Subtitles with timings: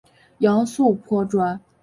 [0.39, 1.61] 杨素颇专。